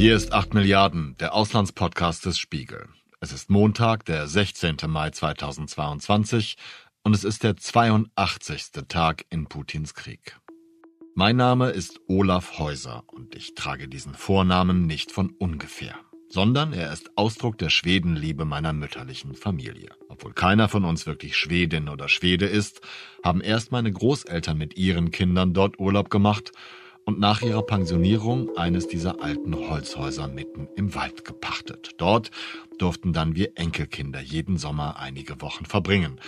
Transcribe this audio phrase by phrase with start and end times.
[0.00, 2.88] Hier ist 8 Milliarden, der Auslandspodcast des Spiegel.
[3.20, 4.76] Es ist Montag, der 16.
[4.86, 6.56] Mai 2022
[7.02, 8.70] und es ist der 82.
[8.88, 10.40] Tag in Putins Krieg.
[11.14, 15.96] Mein Name ist Olaf Häuser und ich trage diesen Vornamen nicht von ungefähr,
[16.30, 19.90] sondern er ist Ausdruck der Schwedenliebe meiner mütterlichen Familie.
[20.08, 22.80] Obwohl keiner von uns wirklich Schwedin oder Schwede ist,
[23.22, 26.52] haben erst meine Großeltern mit ihren Kindern dort Urlaub gemacht
[27.10, 31.90] und nach ihrer Pensionierung eines dieser alten Holzhäuser mitten im Wald gepachtet.
[31.98, 32.30] Dort
[32.78, 36.20] durften dann wir Enkelkinder jeden Sommer einige Wochen verbringen.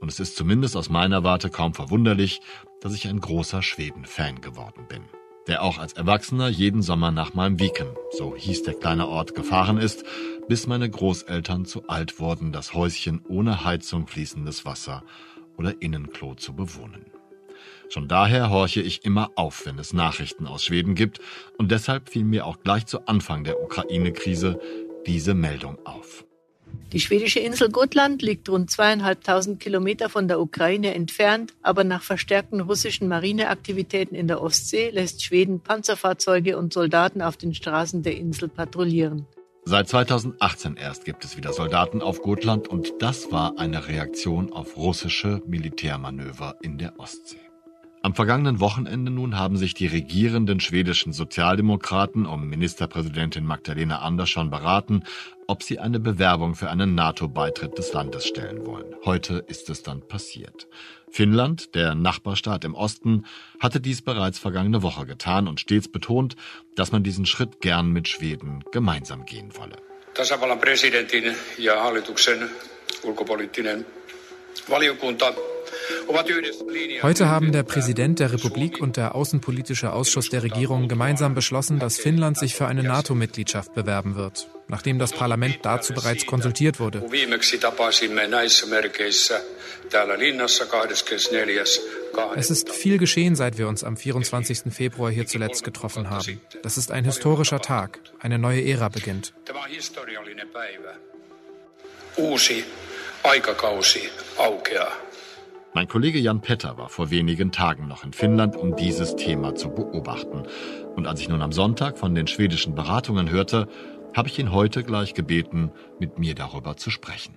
[0.00, 2.40] Und es ist zumindest aus meiner Warte kaum verwunderlich,
[2.80, 5.02] dass ich ein großer Schweden-Fan geworden bin.
[5.46, 9.78] Der auch als Erwachsener jeden Sommer nach meinem Wieken, so hieß der kleine Ort, gefahren
[9.78, 10.02] ist,
[10.48, 15.04] bis meine Großeltern zu alt wurden, das Häuschen ohne Heizung, fließendes Wasser
[15.56, 17.13] oder Innenklo zu bewohnen.
[17.88, 21.20] Schon daher horche ich immer auf, wenn es Nachrichten aus Schweden gibt,
[21.58, 24.58] und deshalb fiel mir auch gleich zu Anfang der Ukraine-Krise
[25.06, 26.24] diese Meldung auf.
[26.92, 32.60] Die schwedische Insel Gotland liegt rund zweieinhalbtausend Kilometer von der Ukraine entfernt, aber nach verstärkten
[32.60, 38.48] russischen Marineaktivitäten in der Ostsee lässt Schweden Panzerfahrzeuge und Soldaten auf den Straßen der Insel
[38.48, 39.26] patrouillieren.
[39.64, 44.76] Seit 2018 erst gibt es wieder Soldaten auf Gotland und das war eine Reaktion auf
[44.76, 47.43] russische Militärmanöver in der Ostsee.
[48.04, 55.04] Am vergangenen Wochenende nun haben sich die regierenden schwedischen Sozialdemokraten um Ministerpräsidentin Magdalena Andersson beraten,
[55.46, 58.94] ob sie eine Bewerbung für einen NATO-Beitritt des Landes stellen wollen.
[59.06, 60.68] Heute ist es dann passiert.
[61.10, 63.24] Finnland, der Nachbarstaat im Osten,
[63.58, 66.36] hatte dies bereits vergangene Woche getan und stets betont,
[66.76, 69.76] dass man diesen Schritt gern mit Schweden gemeinsam gehen wolle.
[70.12, 72.50] Tasavallan presidentin ja hallituksen
[73.02, 73.86] ulkopoliittinen
[77.02, 81.98] Heute haben der Präsident der Republik und der Außenpolitische Ausschuss der Regierung gemeinsam beschlossen, dass
[81.98, 87.02] Finnland sich für eine NATO-Mitgliedschaft bewerben wird, nachdem das Parlament dazu bereits konsultiert wurde.
[92.36, 94.72] Es ist viel geschehen, seit wir uns am 24.
[94.72, 96.40] Februar hier zuletzt getroffen haben.
[96.62, 98.00] Das ist ein historischer Tag.
[98.20, 99.34] Eine neue Ära beginnt.
[102.16, 102.64] Uusi
[103.24, 104.02] aikakausi
[104.38, 104.92] aukeaa.
[105.74, 109.70] Mein Kollege Jan Petter war vor wenigen Tagen noch in Finnland, um dieses Thema zu
[109.70, 110.46] beobachten.
[110.94, 113.66] Und als ich nun am Sonntag von den schwedischen Beratungen hörte,
[114.14, 117.36] habe ich ihn heute gleich gebeten, mit mir darüber zu sprechen.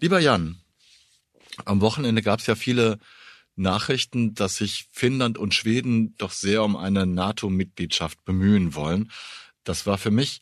[0.00, 0.56] Lieber Jan,
[1.64, 2.98] am Wochenende gab es ja viele
[3.54, 9.12] Nachrichten, dass sich Finnland und Schweden doch sehr um eine NATO-Mitgliedschaft bemühen wollen.
[9.62, 10.40] Das war für mich,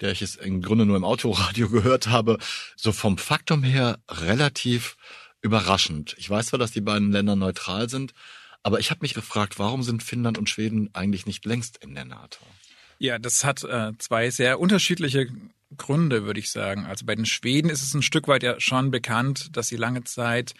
[0.00, 2.38] der ich es im Grunde nur im Autoradio gehört habe,
[2.76, 4.96] so vom Faktum her relativ
[5.42, 6.14] überraschend.
[6.18, 8.12] Ich weiß zwar, dass die beiden Länder neutral sind,
[8.62, 12.04] aber ich habe mich gefragt, warum sind Finnland und Schweden eigentlich nicht längst in der
[12.04, 12.44] NATO?
[12.98, 15.28] Ja, das hat äh, zwei sehr unterschiedliche
[15.76, 16.84] Gründe, würde ich sagen.
[16.84, 20.04] Also bei den Schweden ist es ein Stück weit ja schon bekannt, dass sie lange
[20.04, 20.54] Zeit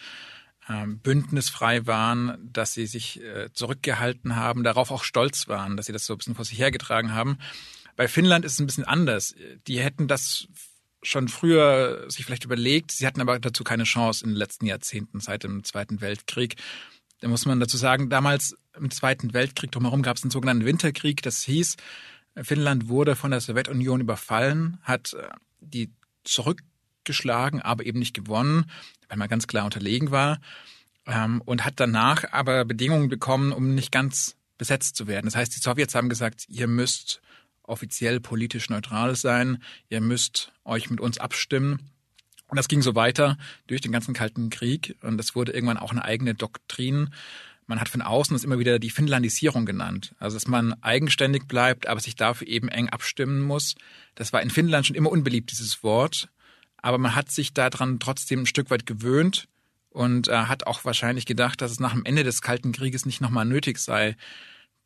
[0.68, 5.92] ähm, bündnisfrei waren, dass sie sich äh, zurückgehalten haben, darauf auch stolz waren, dass sie
[5.92, 7.38] das so ein bisschen vor sich hergetragen haben.
[8.00, 9.34] Bei Finnland ist es ein bisschen anders.
[9.66, 10.48] Die hätten das
[11.02, 12.92] schon früher sich vielleicht überlegt.
[12.92, 16.56] Sie hatten aber dazu keine Chance in den letzten Jahrzehnten seit dem Zweiten Weltkrieg.
[17.20, 21.20] Da muss man dazu sagen, damals im Zweiten Weltkrieg drumherum gab es einen sogenannten Winterkrieg.
[21.20, 21.76] Das hieß,
[22.40, 25.28] Finnland wurde von der Sowjetunion überfallen, hat äh,
[25.60, 25.90] die
[26.24, 28.70] zurückgeschlagen, aber eben nicht gewonnen,
[29.10, 30.40] weil man ganz klar unterlegen war.
[31.04, 35.26] Ähm, und hat danach aber Bedingungen bekommen, um nicht ganz besetzt zu werden.
[35.26, 37.20] Das heißt, die Sowjets haben gesagt, ihr müsst
[37.70, 39.62] offiziell politisch neutral sein.
[39.88, 41.90] Ihr müsst euch mit uns abstimmen.
[42.48, 43.38] Und das ging so weiter
[43.68, 44.96] durch den ganzen Kalten Krieg.
[45.02, 47.10] Und das wurde irgendwann auch eine eigene Doktrin.
[47.66, 50.14] Man hat von außen das immer wieder die Finnlandisierung genannt.
[50.18, 53.76] Also, dass man eigenständig bleibt, aber sich dafür eben eng abstimmen muss.
[54.16, 56.28] Das war in Finnland schon immer unbeliebt, dieses Wort.
[56.78, 59.46] Aber man hat sich daran trotzdem ein Stück weit gewöhnt
[59.90, 63.20] und äh, hat auch wahrscheinlich gedacht, dass es nach dem Ende des Kalten Krieges nicht
[63.20, 64.16] nochmal nötig sei,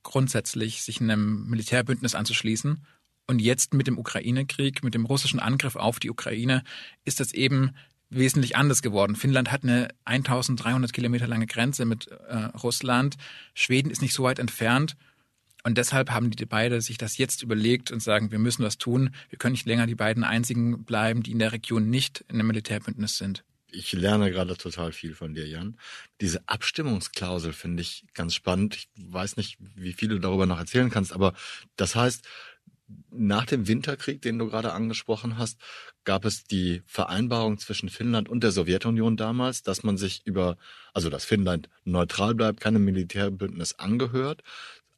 [0.05, 2.87] grundsätzlich sich einem Militärbündnis anzuschließen.
[3.27, 6.63] Und jetzt mit dem Ukraine-Krieg, mit dem russischen Angriff auf die Ukraine,
[7.05, 7.73] ist das eben
[8.11, 9.17] wesentlich anders geworden.
[9.17, 13.17] Finnland hat eine 1300 Kilometer lange Grenze mit äh, Russland.
[13.55, 14.97] Schweden ist nicht so weit entfernt.
[15.65, 19.15] Und deshalb haben die beide sich das jetzt überlegt und sagen, wir müssen was tun.
[19.31, 22.49] Wir können nicht länger die beiden einzigen bleiben, die in der Region nicht in einem
[22.49, 23.43] Militärbündnis sind
[23.75, 25.79] ich lerne gerade total viel von dir, Jan.
[26.21, 28.77] Diese Abstimmungsklausel finde ich ganz spannend.
[28.77, 31.35] Ich weiß nicht, wie viel du darüber noch erzählen kannst, aber
[31.77, 32.27] das heißt,
[33.11, 35.59] nach dem Winterkrieg, den du gerade angesprochen hast,
[36.05, 40.59] gab es die Vereinbarung zwischen Finnland und der Sowjetunion damals, dass man sich über,
[40.93, 44.43] also dass Finnland neutral bleibt, keinem Militärbündnis angehört,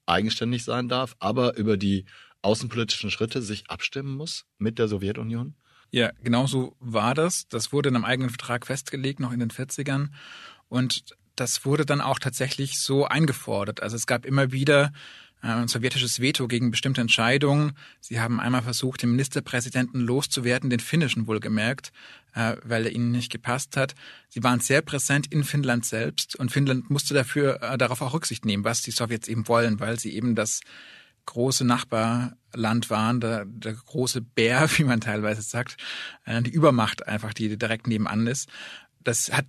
[0.05, 2.07] eigenständig sein darf, aber über die
[2.43, 5.55] außenpolitischen Schritte sich abstimmen muss mit der Sowjetunion?
[5.91, 7.49] Ja, genau so war das.
[7.49, 10.09] Das wurde in einem eigenen Vertrag festgelegt, noch in den 40ern.
[10.69, 11.05] Und
[11.37, 13.83] das wurde dann auch tatsächlich so eingefordert.
[13.83, 14.93] Also es gab immer wieder
[15.43, 17.73] äh, ein sowjetisches Veto gegen bestimmte Entscheidungen.
[18.01, 21.93] Sie haben einmal versucht, den Ministerpräsidenten loszuwerden, den finnischen wohlgemerkt,
[22.35, 23.95] äh, weil er ihnen nicht gepasst hat.
[24.29, 28.45] Sie waren sehr präsent in Finnland selbst und Finnland musste dafür äh, darauf auch Rücksicht
[28.45, 30.61] nehmen, was die Sowjets eben wollen, weil sie eben das
[31.27, 31.65] große
[32.57, 35.77] Nachbarland waren, der, der große Bär, wie man teilweise sagt,
[36.27, 38.49] die Übermacht einfach, die direkt nebenan ist.
[39.05, 39.47] Das hat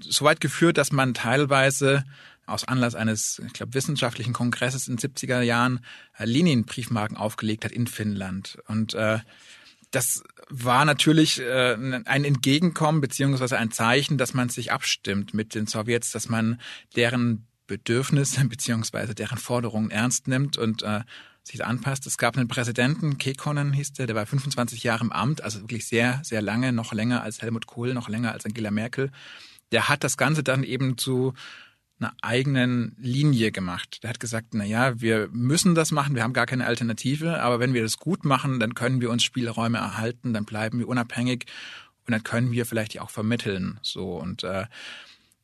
[0.00, 2.04] so weit geführt, dass man teilweise
[2.46, 5.80] aus Anlass eines, ich glaube, wissenschaftlichen Kongresses in den 70er Jahren
[6.18, 8.58] äh, Lenin-Briefmarken aufgelegt hat in Finnland.
[8.66, 9.20] Und äh,
[9.90, 15.66] das war natürlich äh, ein Entgegenkommen beziehungsweise ein Zeichen, dass man sich abstimmt mit den
[15.66, 16.60] Sowjets, dass man
[16.96, 21.02] deren Bedürfnisse beziehungsweise deren Forderungen ernst nimmt und äh,
[21.42, 22.06] sich anpasst.
[22.06, 25.86] Es gab einen Präsidenten, Kekkonen hieß der, der war 25 Jahre im Amt, also wirklich
[25.86, 29.10] sehr, sehr lange, noch länger als Helmut Kohl, noch länger als Angela Merkel.
[29.72, 31.34] Der hat das Ganze dann eben zu
[31.98, 34.02] einer eigenen Linie gemacht.
[34.02, 37.60] Der hat gesagt, na ja, wir müssen das machen, wir haben gar keine Alternative, aber
[37.60, 41.46] wenn wir das gut machen, dann können wir uns Spielräume erhalten, dann bleiben wir unabhängig
[42.06, 43.78] und dann können wir vielleicht auch vermitteln.
[43.82, 44.66] So und äh,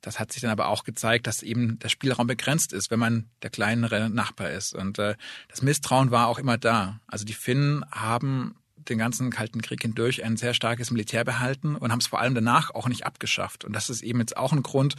[0.09, 3.29] das hat sich dann aber auch gezeigt, dass eben der Spielraum begrenzt ist, wenn man
[3.43, 4.75] der kleinere Nachbar ist.
[4.75, 5.17] Und äh,
[5.49, 6.99] das Misstrauen war auch immer da.
[7.07, 11.93] Also die Finnen haben den ganzen Kalten Krieg hindurch ein sehr starkes Militär behalten und
[11.93, 13.67] haben es vor allem danach auch nicht abgeschafft.
[13.67, 14.95] Und das ist eben jetzt auch ein Grund,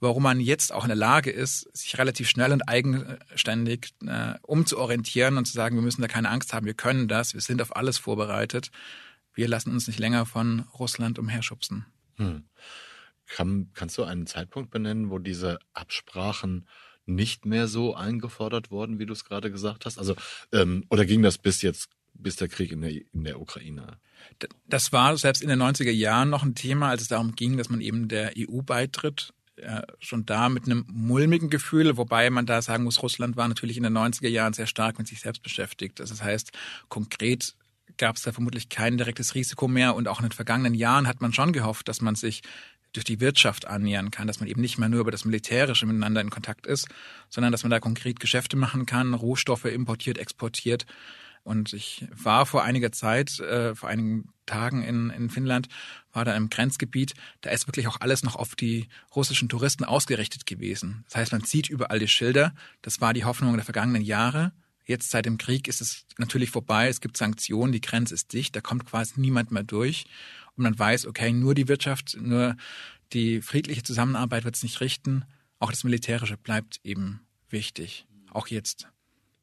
[0.00, 5.36] warum man jetzt auch in der Lage ist, sich relativ schnell und eigenständig äh, umzuorientieren
[5.36, 7.76] und zu sagen, wir müssen da keine Angst haben, wir können das, wir sind auf
[7.76, 8.70] alles vorbereitet.
[9.34, 11.84] Wir lassen uns nicht länger von Russland umherschubsen.
[12.16, 12.44] Hm.
[13.28, 16.66] Kann, kannst du einen Zeitpunkt benennen, wo diese Absprachen
[17.06, 19.98] nicht mehr so eingefordert wurden, wie du es gerade gesagt hast?
[19.98, 20.14] Also,
[20.52, 23.98] ähm, oder ging das bis jetzt, bis der Krieg in der, in der Ukraine?
[24.66, 27.70] Das war selbst in den 90er Jahren noch ein Thema, als es darum ging, dass
[27.70, 32.62] man eben der EU beitritt äh, schon da mit einem mulmigen Gefühl, wobei man da
[32.62, 35.98] sagen muss, Russland war natürlich in den 90er Jahren sehr stark mit sich selbst beschäftigt.
[35.98, 36.52] Das heißt,
[36.88, 37.54] konkret
[37.96, 41.20] gab es da vermutlich kein direktes Risiko mehr und auch in den vergangenen Jahren hat
[41.20, 42.42] man schon gehofft, dass man sich
[42.92, 46.20] durch die Wirtschaft annähern kann, dass man eben nicht mehr nur über das Militärische miteinander
[46.20, 46.88] in Kontakt ist,
[47.28, 50.86] sondern dass man da konkret Geschäfte machen kann, Rohstoffe importiert, exportiert.
[51.44, 55.68] Und ich war vor einiger Zeit, äh, vor einigen Tagen in, in Finnland,
[56.12, 57.14] war da im Grenzgebiet.
[57.40, 61.04] Da ist wirklich auch alles noch auf die russischen Touristen ausgerichtet gewesen.
[61.06, 62.54] Das heißt, man sieht überall die Schilder.
[62.82, 64.52] Das war die Hoffnung der vergangenen Jahre.
[64.84, 66.88] Jetzt seit dem Krieg ist es natürlich vorbei.
[66.88, 70.06] Es gibt Sanktionen, die Grenze ist dicht, da kommt quasi niemand mehr durch.
[70.58, 72.56] Und man weiß, okay, nur die Wirtschaft, nur
[73.12, 75.24] die friedliche Zusammenarbeit wird es nicht richten.
[75.60, 78.88] Auch das Militärische bleibt eben wichtig, auch jetzt.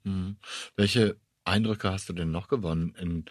[0.04, 0.36] Mhm.
[0.76, 1.16] Welche
[1.46, 3.26] Eindrücke hast du denn noch gewonnen in,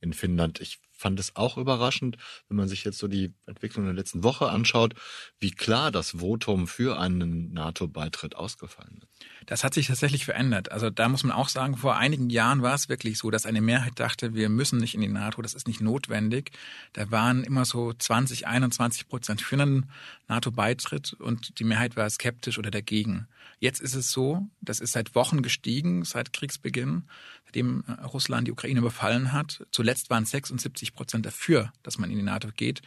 [0.00, 0.60] in Finnland?
[0.60, 2.16] Ich fand es auch überraschend,
[2.48, 4.94] wenn man sich jetzt so die Entwicklung der letzten Woche anschaut,
[5.38, 9.08] wie klar das Votum für einen NATO-Beitritt ausgefallen ist.
[9.46, 10.72] Das hat sich tatsächlich verändert.
[10.72, 13.60] Also da muss man auch sagen, vor einigen Jahren war es wirklich so, dass eine
[13.60, 16.50] Mehrheit dachte, wir müssen nicht in die NATO, das ist nicht notwendig.
[16.92, 19.90] Da waren immer so 20, 21 Prozent für einen
[20.26, 23.28] NATO-Beitritt und die Mehrheit war skeptisch oder dagegen.
[23.60, 27.04] Jetzt ist es so, das ist seit Wochen gestiegen, seit Kriegsbeginn,
[27.46, 29.66] seitdem äh, Russland die Ukraine überfallen hat.
[29.72, 32.82] Zuletzt waren 76 Prozent dafür, dass man in die NATO geht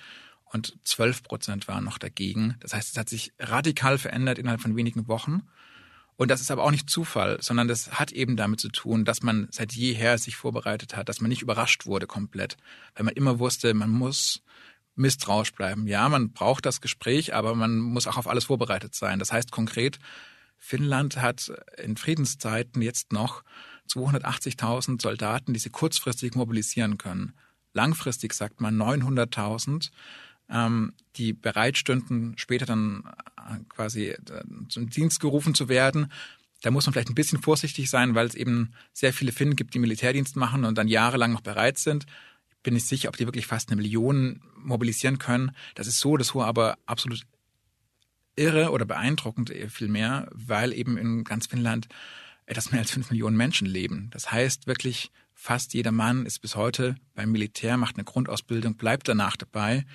[0.46, 2.55] und 12 Prozent waren noch dagegen.
[2.60, 5.43] Das heißt, es hat sich radikal verändert innerhalb von wenigen Wochen.
[6.17, 9.24] Und das ist aber auch nicht Zufall, sondern das hat eben damit zu tun, dass
[9.24, 12.58] man seit jeher sich vorbereitet hat, dass man nicht überrascht wurde komplett,
[12.96, 14.43] weil man immer wusste, man muss
[14.96, 15.88] misstrauisch bleiben.
[15.88, 19.20] Ja, man braucht das Gespräch, aber man muss auch auf alles vorbereitet sein.
[19.20, 20.00] Das heißt konkret,
[20.58, 23.43] Finnland hat in Friedenszeiten jetzt noch
[23.90, 27.34] 280.000 Soldaten, die sie kurzfristig mobilisieren können.
[27.74, 29.92] Langfristig sagt man 900.000,
[30.50, 33.04] ähm, die bereit stünden, später dann
[33.38, 34.20] äh, quasi äh,
[34.70, 36.12] zum Dienst gerufen zu werden.
[36.62, 39.74] Da muss man vielleicht ein bisschen vorsichtig sein, weil es eben sehr viele Finnen gibt,
[39.74, 42.06] die Militärdienst machen und dann jahrelang noch bereit sind.
[42.50, 45.52] Ich bin nicht sicher, ob die wirklich fast eine Million mobilisieren können.
[45.74, 47.26] Das ist so, das war aber absolut
[48.36, 51.88] irre oder beeindruckend vielmehr, weil eben in ganz Finnland
[52.46, 54.10] etwas mehr als fünf Millionen Menschen leben.
[54.12, 59.08] Das heißt wirklich, fast jeder Mann ist bis heute beim Militär, macht eine Grundausbildung, bleibt
[59.08, 59.86] danach dabei.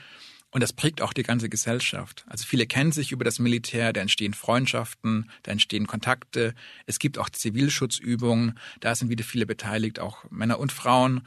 [0.51, 2.25] Und das prägt auch die ganze Gesellschaft.
[2.29, 6.55] Also viele kennen sich über das Militär, da entstehen Freundschaften, da entstehen Kontakte.
[6.87, 11.27] Es gibt auch Zivilschutzübungen, da sind wieder viele beteiligt, auch Männer und Frauen.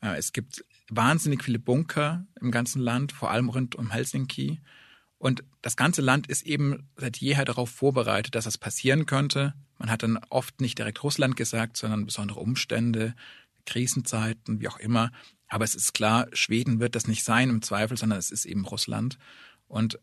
[0.00, 4.60] Äh, es gibt wahnsinnig viele Bunker im ganzen Land, vor allem rund um Helsinki.
[5.18, 9.54] Und das ganze Land ist eben seit jeher darauf vorbereitet, dass das passieren könnte.
[9.78, 13.14] Man hat dann oft nicht direkt Russland gesagt, sondern besondere Umstände,
[13.64, 15.12] Krisenzeiten, wie auch immer.
[15.46, 18.64] Aber es ist klar, Schweden wird das nicht sein im Zweifel, sondern es ist eben
[18.64, 19.18] Russland.
[19.66, 19.98] Und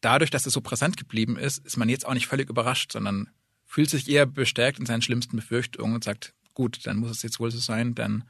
[0.00, 3.30] dadurch, dass es so präsent geblieben ist, ist man jetzt auch nicht völlig überrascht, sondern
[3.66, 7.38] fühlt sich eher bestärkt in seinen schlimmsten Befürchtungen und sagt, gut, dann muss es jetzt
[7.38, 8.24] wohl so sein, dann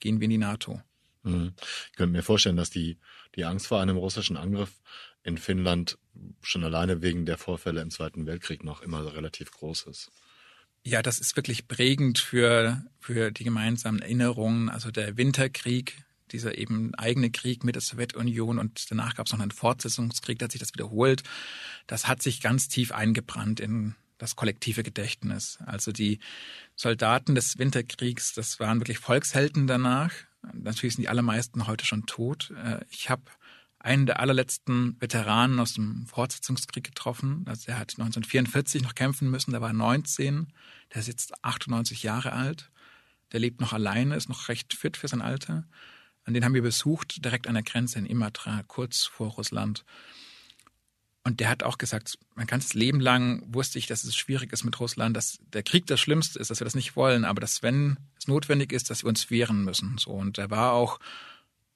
[0.00, 0.80] gehen wir in die NATO.
[1.22, 1.54] Mhm.
[1.90, 2.98] Ich könnte mir vorstellen, dass die,
[3.34, 4.80] die Angst vor einem russischen Angriff
[5.22, 5.98] in Finnland
[6.42, 10.10] schon alleine wegen der Vorfälle im Zweiten Weltkrieg noch immer relativ groß ist.
[10.84, 14.68] Ja, das ist wirklich prägend für, für die gemeinsamen Erinnerungen.
[14.68, 19.40] Also der Winterkrieg, dieser eben eigene Krieg mit der Sowjetunion und danach gab es noch
[19.40, 21.22] einen Fortsetzungskrieg, da hat sich das wiederholt.
[21.86, 25.58] Das hat sich ganz tief eingebrannt in das kollektive Gedächtnis.
[25.66, 26.18] Also die
[26.74, 30.12] Soldaten des Winterkriegs, das waren wirklich Volkshelden danach.
[30.52, 32.52] Natürlich sind die allermeisten heute schon tot.
[32.64, 33.22] Äh, ich habe
[33.82, 37.44] einen der allerletzten Veteranen aus dem Fortsetzungskrieg getroffen.
[37.46, 40.52] Also der hat 1944 noch kämpfen müssen, der war 19,
[40.92, 42.70] der ist jetzt 98 Jahre alt.
[43.32, 45.64] Der lebt noch alleine, ist noch recht fit für sein Alter.
[46.26, 49.84] Und den haben wir besucht, direkt an der Grenze in Imatra, kurz vor Russland.
[51.24, 54.64] Und der hat auch gesagt, mein ganzes Leben lang wusste ich, dass es schwierig ist
[54.64, 57.62] mit Russland, dass der Krieg das Schlimmste ist, dass wir das nicht wollen, aber dass
[57.62, 59.98] wenn es notwendig ist, dass wir uns wehren müssen.
[59.98, 60.98] So und er war auch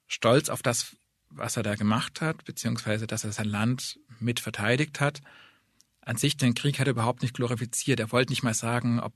[0.07, 0.97] stolz auf das,
[1.29, 5.21] was er da gemacht hat, beziehungsweise dass er sein Land mit verteidigt hat.
[6.01, 7.99] An sich den Krieg hat er überhaupt nicht glorifiziert.
[7.99, 9.13] Er wollte nicht mal sagen, ob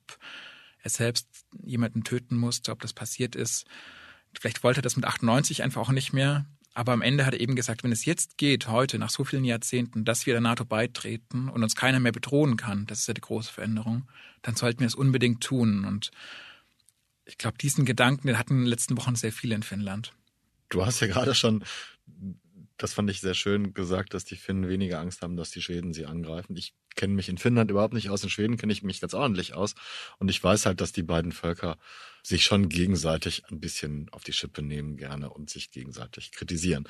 [0.84, 1.28] er selbst
[1.64, 3.66] jemanden töten musste, ob das passiert ist.
[4.40, 6.46] Vielleicht wollte er das mit 98 einfach auch nicht mehr.
[6.74, 9.44] Aber am Ende hat er eben gesagt, wenn es jetzt geht, heute, nach so vielen
[9.44, 13.14] Jahrzehnten, dass wir der NATO beitreten und uns keiner mehr bedrohen kann, das ist ja
[13.14, 14.08] die große Veränderung,
[14.42, 15.84] dann sollten wir es unbedingt tun.
[15.84, 16.12] Und
[17.26, 20.14] ich glaube, diesen Gedanken, den hatten in den letzten Wochen sehr viele in Finnland.
[20.70, 21.66] Du hast ja gerade schon
[22.78, 25.94] das fand ich sehr schön gesagt, dass die Finnen weniger Angst haben, dass die Schweden
[25.94, 26.56] sie angreifen.
[26.56, 28.24] Ich kenne mich in Finnland überhaupt nicht aus.
[28.24, 29.76] In Schweden kenne ich mich ganz ordentlich aus.
[30.18, 31.78] Und ich weiß halt, dass die beiden Völker
[32.24, 36.88] sich schon gegenseitig ein bisschen auf die Schippe nehmen gerne und sich gegenseitig kritisieren.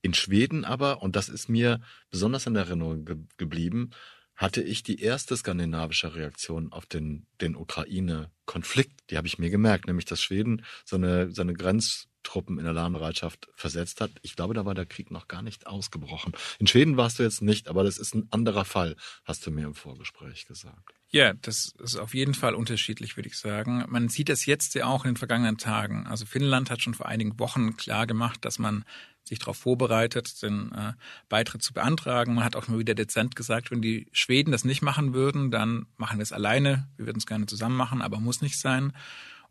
[0.00, 3.90] In Schweden aber, und das ist mir besonders in Erinnerung ge geblieben,
[4.36, 9.00] hatte ich die erste skandinavische Reaktion auf den, den Ukraine-Konflikt.
[9.10, 12.66] Die habe ich mir gemerkt, nämlich dass Schweden so eine, so eine Grenz Truppen in
[12.66, 14.10] Alarmbereitschaft versetzt hat.
[14.22, 16.32] Ich glaube, da war der Krieg noch gar nicht ausgebrochen.
[16.58, 19.66] In Schweden warst du jetzt nicht, aber das ist ein anderer Fall, hast du mir
[19.66, 20.94] im Vorgespräch gesagt.
[21.08, 23.84] Ja, das ist auf jeden Fall unterschiedlich, würde ich sagen.
[23.88, 26.06] Man sieht das jetzt ja auch in den vergangenen Tagen.
[26.06, 28.84] Also Finnland hat schon vor einigen Wochen klar gemacht, dass man
[29.24, 30.94] sich darauf vorbereitet, den äh,
[31.28, 32.34] Beitritt zu beantragen.
[32.34, 35.86] Man hat auch mal wieder dezent gesagt, wenn die Schweden das nicht machen würden, dann
[35.96, 36.88] machen wir es alleine.
[36.96, 38.92] Wir würden es gerne zusammen machen, aber muss nicht sein.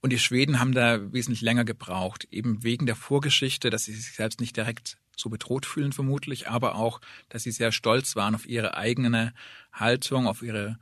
[0.01, 4.13] Und die Schweden haben da wesentlich länger gebraucht, eben wegen der Vorgeschichte, dass sie sich
[4.13, 8.47] selbst nicht direkt so bedroht fühlen vermutlich, aber auch, dass sie sehr stolz waren auf
[8.47, 9.33] ihre eigene
[9.71, 10.79] Haltung, auf ihre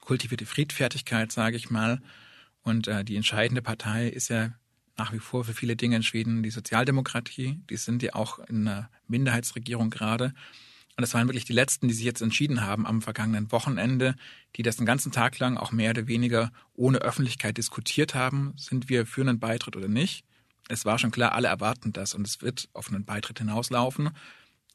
[0.00, 2.02] kultivierte Friedfertigkeit, sage ich mal.
[2.62, 4.52] Und äh, die entscheidende Partei ist ja
[4.96, 7.60] nach wie vor für viele Dinge in Schweden die Sozialdemokratie.
[7.70, 10.34] Die sind ja auch in einer Minderheitsregierung gerade.
[10.96, 14.14] Und das waren wirklich die letzten, die sich jetzt entschieden haben am vergangenen Wochenende,
[14.56, 18.54] die das den ganzen Tag lang auch mehr oder weniger ohne Öffentlichkeit diskutiert haben.
[18.56, 20.24] Sind wir für einen Beitritt oder nicht?
[20.68, 24.10] Es war schon klar, alle erwarten das und es wird auf einen Beitritt hinauslaufen.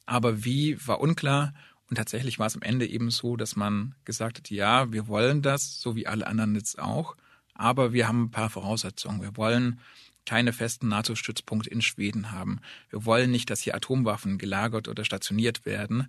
[0.06, 1.54] Aber wie war unklar.
[1.90, 5.42] Und tatsächlich war es am Ende eben so, dass man gesagt hat, ja, wir wollen
[5.42, 7.16] das, so wie alle anderen jetzt auch.
[7.52, 9.20] Aber wir haben ein paar Voraussetzungen.
[9.20, 9.80] Wir wollen
[10.26, 12.60] keine festen NATO-Stützpunkte in Schweden haben.
[12.90, 16.08] Wir wollen nicht, dass hier Atomwaffen gelagert oder stationiert werden.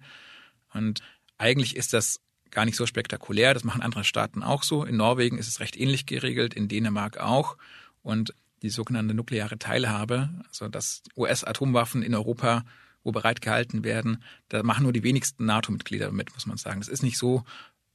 [0.74, 1.01] Und
[1.38, 2.20] eigentlich ist das
[2.51, 3.53] gar nicht so spektakulär.
[3.53, 4.84] Das machen andere Staaten auch so.
[4.84, 7.58] In Norwegen ist es recht ähnlich geregelt, in Dänemark auch.
[8.01, 12.63] Und die sogenannte nukleare Teilhabe, also dass US-Atomwaffen in Europa
[13.03, 16.79] wo bereitgehalten werden, da machen nur die wenigsten NATO-Mitglieder mit, muss man sagen.
[16.79, 17.43] Das ist nicht so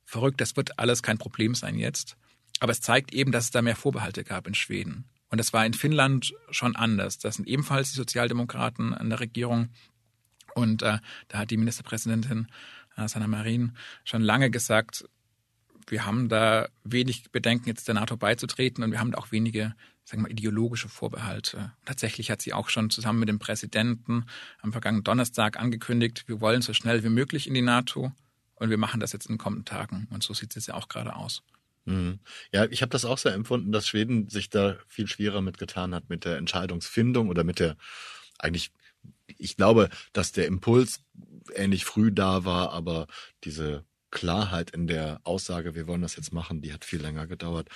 [0.04, 2.16] verrückt, das wird alles kein Problem sein jetzt.
[2.60, 5.06] Aber es zeigt eben, dass es da mehr Vorbehalte gab in Schweden.
[5.30, 7.18] Und das war in Finnland schon anders.
[7.18, 9.68] Das sind ebenfalls die Sozialdemokraten an der Regierung.
[10.54, 12.48] Und äh, da hat die Ministerpräsidentin
[12.96, 15.04] äh, Sanna Marin schon lange gesagt,
[15.86, 19.74] wir haben da wenig Bedenken, jetzt der NATO beizutreten und wir haben da auch wenige,
[20.04, 21.72] sagen wir ideologische Vorbehalte.
[21.84, 24.26] Tatsächlich hat sie auch schon zusammen mit dem Präsidenten
[24.60, 28.12] am vergangenen Donnerstag angekündigt, wir wollen so schnell wie möglich in die NATO
[28.56, 30.08] und wir machen das jetzt in den kommenden Tagen.
[30.10, 31.42] Und so sieht es ja auch gerade aus.
[31.88, 32.20] Mhm.
[32.52, 36.10] Ja, ich habe das auch so empfunden, dass Schweden sich da viel schwerer mitgetan hat
[36.10, 37.76] mit der Entscheidungsfindung oder mit der
[38.38, 38.72] eigentlich,
[39.26, 41.00] ich glaube, dass der Impuls
[41.54, 43.06] ähnlich früh da war, aber
[43.44, 47.68] diese Klarheit in der Aussage, wir wollen das jetzt machen, die hat viel länger gedauert.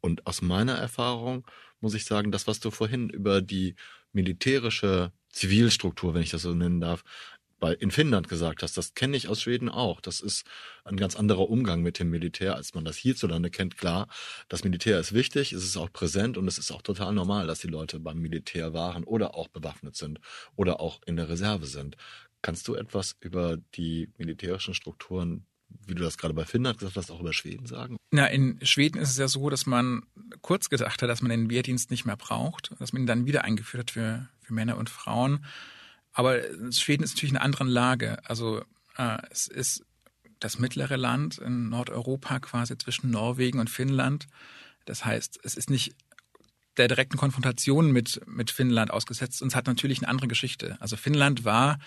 [0.00, 1.46] Und aus meiner Erfahrung
[1.80, 3.76] muss ich sagen, das, was du vorhin über die
[4.12, 7.02] militärische Zivilstruktur, wenn ich das so nennen darf,
[7.62, 10.00] bei, in Finnland gesagt hast, das kenne ich aus Schweden auch.
[10.00, 10.44] Das ist
[10.84, 13.78] ein ganz anderer Umgang mit dem Militär, als man das hierzulande kennt.
[13.78, 14.08] Klar,
[14.48, 17.60] das Militär ist wichtig, es ist auch präsent und es ist auch total normal, dass
[17.60, 20.18] die Leute beim Militär waren oder auch bewaffnet sind
[20.56, 21.96] oder auch in der Reserve sind.
[22.42, 25.46] Kannst du etwas über die militärischen Strukturen
[25.86, 27.96] wie du das gerade bei Finnland gesagt hast, auch über Schweden sagen?
[28.10, 30.02] Na, in Schweden ist es ja so, dass man
[30.42, 33.44] kurz gedacht hat, dass man den Wehrdienst nicht mehr braucht, dass man ihn dann wieder
[33.44, 35.46] eingeführt hat für, für Männer und Frauen.
[36.12, 36.40] Aber
[36.72, 38.18] Schweden ist natürlich in einer anderen Lage.
[38.28, 38.62] Also
[38.96, 39.84] äh, es ist
[40.40, 44.26] das mittlere Land in Nordeuropa quasi zwischen Norwegen und Finnland.
[44.84, 45.94] Das heißt, es ist nicht
[46.76, 50.76] der direkten Konfrontation mit, mit Finnland ausgesetzt und es hat natürlich eine andere Geschichte.
[50.80, 51.78] Also Finnland war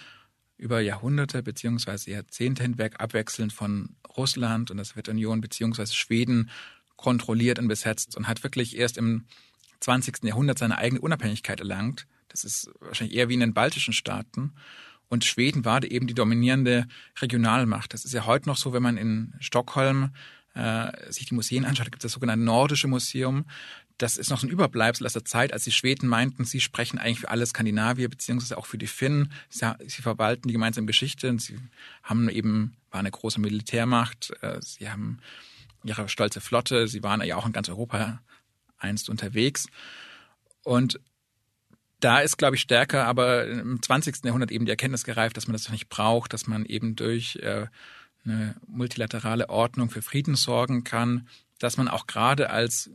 [0.57, 6.49] über Jahrhunderte beziehungsweise Jahrzehnte hinweg abwechselnd von Russland und der Sowjetunion beziehungsweise Schweden
[6.95, 9.25] kontrolliert und besetzt und hat wirklich erst im
[9.81, 10.23] 20.
[10.23, 12.07] Jahrhundert seine eigene Unabhängigkeit erlangt.
[12.35, 14.53] Das ist wahrscheinlich eher wie in den baltischen Staaten.
[15.07, 16.85] Und Schweden war eben die dominierende
[17.21, 17.93] Regionalmacht.
[17.93, 20.11] Das ist ja heute noch so, wenn man in Stockholm
[20.53, 23.45] äh, sich die Museen anschaut, gibt es das sogenannte Nordische Museum.
[23.97, 26.97] Das ist noch so ein Überbleibsel aus der Zeit, als die Schweden meinten, sie sprechen
[26.99, 29.31] eigentlich für alle Skandinavier, beziehungsweise auch für die Finnen.
[29.47, 31.57] Sie, sie verwalten die gemeinsame Geschichte und sie
[32.03, 35.19] haben eben, war eine große Militärmacht, äh, sie haben
[35.85, 38.21] ihre stolze Flotte, sie waren ja auch in ganz Europa
[38.77, 39.67] einst unterwegs.
[40.63, 40.99] Und
[41.99, 44.25] da ist, glaube ich, stärker, aber im 20.
[44.25, 47.67] Jahrhundert eben die Erkenntnis gereift, dass man das nicht braucht, dass man eben durch äh,
[48.25, 51.27] eine multilaterale Ordnung für Frieden sorgen kann,
[51.59, 52.89] dass man auch gerade als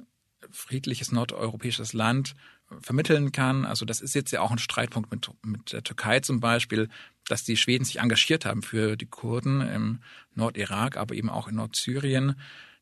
[0.50, 2.34] friedliches nordeuropäisches Land
[2.80, 3.64] vermitteln kann.
[3.64, 6.88] Also das ist jetzt ja auch ein Streitpunkt mit, mit der Türkei zum Beispiel,
[7.26, 10.00] dass die Schweden sich engagiert haben für die Kurden im
[10.34, 12.36] Nordirak, aber eben auch in Nordsyrien,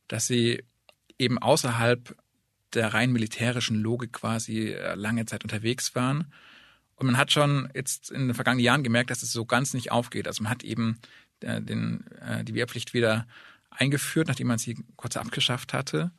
[0.08, 0.62] dass sie
[1.18, 2.16] eben außerhalb
[2.74, 6.32] der rein militärischen Logik quasi äh, lange Zeit unterwegs waren.
[6.96, 9.92] Und man hat schon jetzt in den vergangenen Jahren gemerkt, dass es so ganz nicht
[9.92, 10.26] aufgeht.
[10.26, 10.98] Also man hat eben
[11.40, 13.26] äh, den, äh, die Wehrpflicht wieder
[13.70, 16.10] eingeführt, nachdem man sie kurz abgeschafft hatte.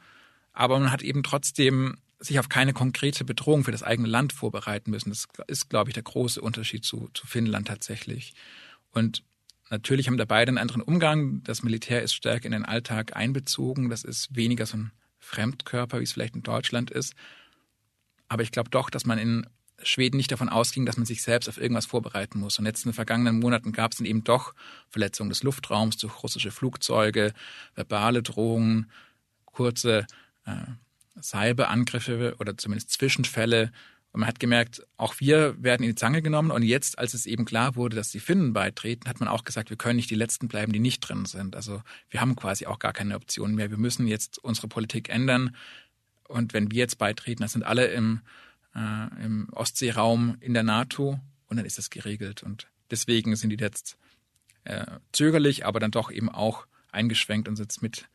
[0.53, 4.91] Aber man hat eben trotzdem sich auf keine konkrete Bedrohung für das eigene Land vorbereiten
[4.91, 5.09] müssen.
[5.09, 8.33] Das ist, glaube ich, der große Unterschied zu, zu Finnland tatsächlich.
[8.91, 9.23] Und
[9.69, 11.43] natürlich haben da beide einen anderen Umgang.
[11.43, 13.89] Das Militär ist stärker in den Alltag einbezogen.
[13.89, 17.13] Das ist weniger so ein Fremdkörper, wie es vielleicht in Deutschland ist.
[18.27, 19.45] Aber ich glaube doch, dass man in
[19.83, 22.59] Schweden nicht davon ausging, dass man sich selbst auf irgendwas vorbereiten muss.
[22.59, 24.53] Und jetzt in den vergangenen Monaten gab es dann eben doch
[24.89, 27.33] Verletzungen des Luftraums durch russische Flugzeuge,
[27.75, 28.91] verbale Drohungen,
[29.45, 30.05] kurze
[30.45, 33.71] äh, Cyberangriffe oder zumindest Zwischenfälle.
[34.11, 36.49] Und man hat gemerkt, auch wir werden in die Zange genommen.
[36.49, 39.69] Und jetzt, als es eben klar wurde, dass die Finnen beitreten, hat man auch gesagt,
[39.69, 41.55] wir können nicht die Letzten bleiben, die nicht drin sind.
[41.55, 43.69] Also wir haben quasi auch gar keine Option mehr.
[43.69, 45.55] Wir müssen jetzt unsere Politik ändern.
[46.27, 48.21] Und wenn wir jetzt beitreten, das sind alle im,
[48.75, 52.41] äh, im Ostseeraum in der NATO und dann ist das geregelt.
[52.41, 53.97] Und deswegen sind die jetzt
[54.63, 58.09] äh, zögerlich, aber dann doch eben auch eingeschwenkt und sitzt mit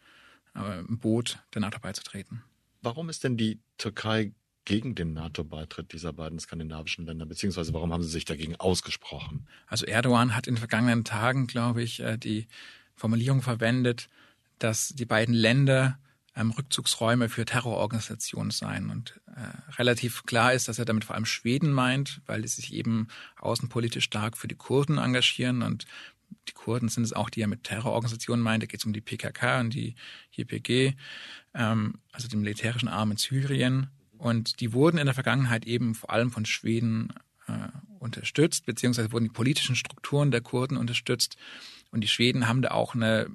[0.57, 2.43] äh, im Boot der NATO beizutreten.
[2.83, 4.33] Warum ist denn die Türkei
[4.65, 9.47] gegen den NATO-Beitritt dieser beiden skandinavischen Länder, beziehungsweise warum haben sie sich dagegen ausgesprochen?
[9.67, 12.47] Also Erdogan hat in den vergangenen Tagen, glaube ich, äh, die
[12.95, 14.09] Formulierung verwendet,
[14.59, 15.99] dass die beiden Länder
[16.37, 18.91] ähm, Rückzugsräume für Terrororganisationen seien.
[18.91, 22.73] Und äh, relativ klar ist, dass er damit vor allem Schweden meint, weil die sich
[22.73, 25.87] eben außenpolitisch stark für die Kurden engagieren und
[26.49, 28.63] die Kurden sind es auch, die er mit Terrororganisationen meint.
[28.63, 29.95] Da geht es um die PKK und die
[30.37, 30.95] YPG,
[31.55, 33.89] ähm, also den militärischen Arm in Syrien.
[34.25, 37.13] Und die wurden in der Vergangenheit eben vor allem von Schweden
[37.47, 41.37] äh, unterstützt, beziehungsweise wurden die politischen Strukturen der Kurden unterstützt.
[41.91, 43.29] Und die Schweden haben da auch eine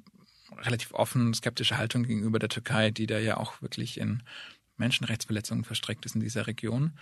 [0.58, 4.24] relativ offen skeptische Haltung gegenüber der Türkei, die da ja auch wirklich in
[4.78, 6.94] Menschenrechtsverletzungen verstrickt ist in dieser Region.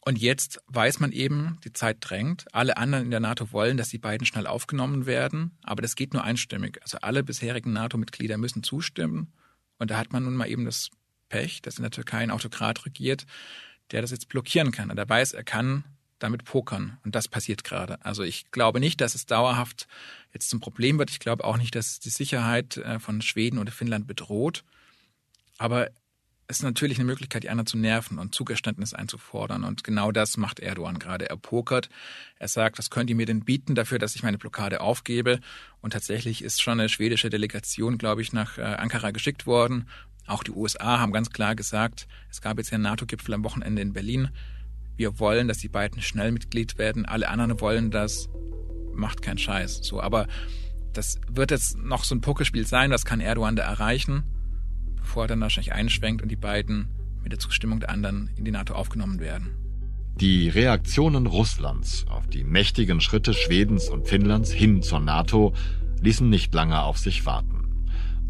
[0.00, 2.44] Und jetzt weiß man eben, die Zeit drängt.
[2.52, 5.56] Alle anderen in der NATO wollen, dass die beiden schnell aufgenommen werden.
[5.62, 6.78] Aber das geht nur einstimmig.
[6.82, 9.32] Also alle bisherigen NATO-Mitglieder müssen zustimmen.
[9.78, 10.90] Und da hat man nun mal eben das
[11.34, 13.26] Pech, dass in der Türkei ein Autokrat regiert,
[13.90, 14.92] der das jetzt blockieren kann.
[14.92, 15.82] Und er weiß, er kann
[16.20, 16.98] damit pokern.
[17.04, 18.04] Und das passiert gerade.
[18.04, 19.88] Also ich glaube nicht, dass es dauerhaft
[20.32, 21.10] jetzt zum Problem wird.
[21.10, 24.62] Ich glaube auch nicht, dass die Sicherheit äh, von Schweden oder Finnland bedroht.
[25.58, 25.90] Aber
[26.46, 29.64] es ist natürlich eine Möglichkeit, die anderen zu nerven und Zugeständnis einzufordern.
[29.64, 31.28] Und genau das macht Erdogan gerade.
[31.28, 31.88] Er pokert.
[32.38, 35.40] Er sagt, was könnt ihr mir denn bieten dafür, dass ich meine Blockade aufgebe?
[35.80, 39.88] Und tatsächlich ist schon eine schwedische Delegation, glaube ich, nach äh, Ankara geschickt worden.
[40.26, 43.92] Auch die USA haben ganz klar gesagt, es gab jetzt einen NATO-Gipfel am Wochenende in
[43.92, 44.30] Berlin.
[44.96, 47.04] Wir wollen, dass die beiden schnell Mitglied werden.
[47.04, 48.28] Alle anderen wollen das.
[48.94, 49.80] Macht keinen Scheiß.
[49.82, 50.28] So, aber
[50.92, 52.90] das wird jetzt noch so ein Pokerspiel sein.
[52.90, 54.22] Was kann Erdogan da erreichen?
[55.04, 56.88] bevor er dann wahrscheinlich einschwenkt und die beiden
[57.22, 59.54] mit der Zustimmung der anderen in die NATO aufgenommen werden.
[60.16, 65.54] Die Reaktionen Russlands auf die mächtigen Schritte Schwedens und Finnlands hin zur NATO
[66.00, 67.53] ließen nicht lange auf sich warten.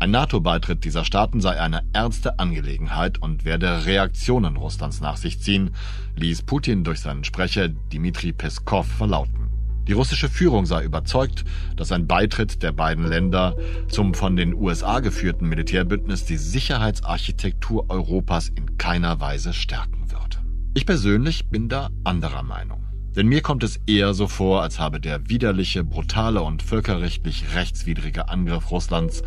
[0.05, 5.71] Ein NATO-Beitritt dieser Staaten sei eine ernste Angelegenheit und werde Reaktionen Russlands nach sich ziehen,
[6.17, 9.49] ließ Putin durch seinen Sprecher Dmitri Peskov verlauten.
[9.89, 13.57] Die russische Führung sei überzeugt, dass ein Beitritt der beiden Länder
[13.89, 20.37] zum von den USA geführten Militärbündnis die Sicherheitsarchitektur Europas in keiner Weise stärken würde.
[20.75, 22.85] Ich persönlich bin da anderer Meinung.
[23.17, 28.29] Denn mir kommt es eher so vor, als habe der widerliche, brutale und völkerrechtlich rechtswidrige
[28.29, 29.23] Angriff Russlands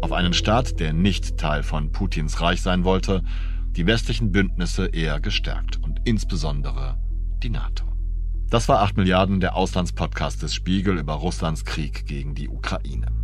[0.00, 3.22] auf einen Staat, der nicht Teil von Putins Reich sein wollte,
[3.76, 6.98] die westlichen Bündnisse eher gestärkt und insbesondere
[7.42, 7.84] die NATO.
[8.50, 13.17] Das war 8 Milliarden, der Auslandspodcast des Spiegel über Russlands Krieg gegen die Ukraine.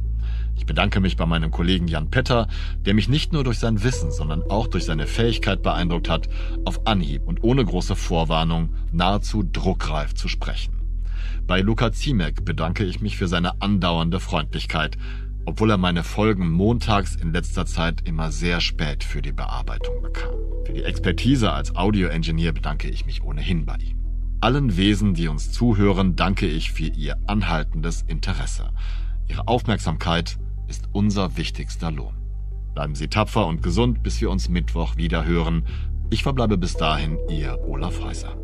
[0.56, 2.48] Ich bedanke mich bei meinem Kollegen Jan Petter,
[2.86, 6.28] der mich nicht nur durch sein Wissen, sondern auch durch seine Fähigkeit beeindruckt hat,
[6.64, 10.80] auf Anhieb und ohne große Vorwarnung nahezu druckreif zu sprechen.
[11.46, 14.96] Bei Luca Ziemek bedanke ich mich für seine andauernde Freundlichkeit,
[15.46, 20.32] obwohl er meine Folgen montags in letzter Zeit immer sehr spät für die Bearbeitung bekam.
[20.64, 23.98] Für die Expertise als Audioingenieur bedanke ich mich ohnehin bei ihm.
[24.40, 28.70] Allen Wesen, die uns zuhören, danke ich für Ihr anhaltendes Interesse.
[29.28, 30.38] Ihre Aufmerksamkeit
[30.68, 32.14] ist unser wichtigster Lohn.
[32.74, 35.64] Bleiben Sie tapfer und gesund, bis wir uns Mittwoch wieder hören.
[36.10, 38.36] Ich verbleibe bis dahin Ihr Olaf Häuser.